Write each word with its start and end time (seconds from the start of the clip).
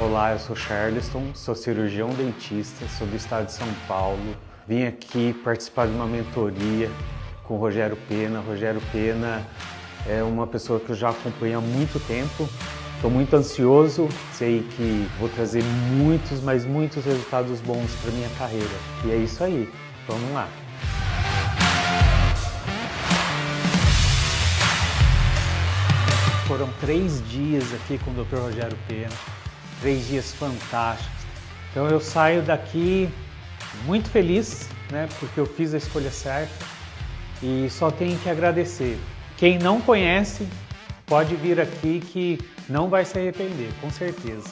Olá, 0.00 0.30
eu 0.30 0.38
sou 0.38 0.54
Charleston, 0.54 1.32
sou 1.34 1.56
cirurgião 1.56 2.10
dentista, 2.10 2.86
sou 2.96 3.04
do 3.04 3.16
estado 3.16 3.46
de 3.46 3.52
São 3.52 3.66
Paulo. 3.88 4.36
Vim 4.64 4.84
aqui 4.84 5.32
participar 5.42 5.88
de 5.88 5.92
uma 5.92 6.06
mentoria 6.06 6.88
com 7.42 7.54
o 7.54 7.58
Rogério 7.58 7.98
Pena. 8.08 8.38
Rogério 8.38 8.80
Pena 8.92 9.44
é 10.06 10.22
uma 10.22 10.46
pessoa 10.46 10.78
que 10.78 10.90
eu 10.90 10.94
já 10.94 11.10
acompanho 11.10 11.58
há 11.58 11.60
muito 11.60 11.98
tempo. 12.06 12.48
Estou 12.94 13.10
muito 13.10 13.34
ansioso, 13.34 14.08
sei 14.32 14.62
que 14.76 15.10
vou 15.18 15.28
trazer 15.30 15.64
muitos, 15.64 16.40
mas 16.42 16.64
muitos 16.64 17.04
resultados 17.04 17.60
bons 17.60 17.92
para 18.00 18.12
minha 18.12 18.30
carreira. 18.38 18.78
E 19.04 19.10
é 19.10 19.16
isso 19.16 19.42
aí, 19.42 19.68
vamos 20.06 20.32
lá. 20.32 20.48
Foram 26.46 26.68
três 26.80 27.20
dias 27.28 27.74
aqui 27.74 27.98
com 27.98 28.12
o 28.12 28.24
Dr. 28.24 28.36
Rogério 28.36 28.78
Pena, 28.86 29.10
três 29.80 30.06
dias 30.06 30.32
fantásticos. 30.32 31.18
Então 31.70 31.86
eu 31.88 32.00
saio 32.00 32.42
daqui 32.42 33.08
muito 33.84 34.10
feliz, 34.10 34.68
né, 34.90 35.08
porque 35.18 35.38
eu 35.38 35.46
fiz 35.46 35.74
a 35.74 35.78
escolha 35.78 36.10
certa 36.10 36.64
e 37.42 37.68
só 37.70 37.90
tenho 37.90 38.18
que 38.18 38.28
agradecer. 38.28 38.98
Quem 39.36 39.58
não 39.58 39.80
conhece, 39.80 40.48
pode 41.06 41.36
vir 41.36 41.60
aqui 41.60 42.00
que 42.00 42.38
não 42.68 42.88
vai 42.88 43.04
se 43.04 43.18
arrepender, 43.18 43.70
com 43.80 43.90
certeza. 43.90 44.48